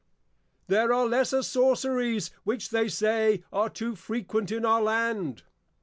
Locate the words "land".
4.81-5.43